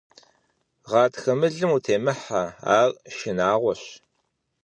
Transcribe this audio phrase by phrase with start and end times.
[0.89, 2.43] Гъатхэ мылым утемыхьэ,
[2.77, 3.83] ар шынагъуэщ.